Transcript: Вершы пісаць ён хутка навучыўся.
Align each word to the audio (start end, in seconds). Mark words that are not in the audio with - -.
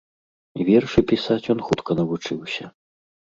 Вершы 0.69 1.03
пісаць 1.11 1.37
ён 1.55 1.61
хутка 1.67 1.91
навучыўся. 2.01 2.63